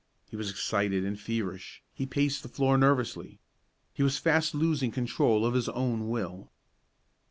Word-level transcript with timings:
He 0.31 0.35
was 0.35 0.49
excited 0.49 1.05
and 1.05 1.19
feverish; 1.19 1.83
he 1.93 2.07
paced 2.07 2.41
the 2.41 2.49
floor 2.49 2.75
nervously; 2.75 3.37
he 3.93 4.01
was 4.01 4.17
fast 4.17 4.55
losing 4.55 4.89
control 4.89 5.45
of 5.45 5.53
his 5.53 5.69
own 5.69 6.09
will. 6.09 6.49